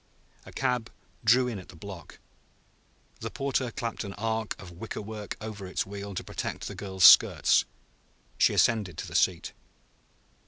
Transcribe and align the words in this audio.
A 0.47 0.51
cab 0.51 0.89
drew 1.23 1.47
in 1.47 1.59
at 1.59 1.69
the 1.69 1.75
block. 1.75 2.17
The 3.19 3.29
porter 3.29 3.69
clapped 3.69 4.03
an 4.03 4.13
arc 4.15 4.59
of 4.59 4.71
wickerwork 4.71 5.37
over 5.39 5.67
its 5.67 5.85
wheel 5.85 6.15
to 6.15 6.23
protect 6.23 6.67
the 6.67 6.73
girl's 6.73 7.03
skirts. 7.03 7.65
She 8.39 8.55
ascended 8.55 8.97
to 8.97 9.07
the 9.07 9.13
seat. 9.13 9.53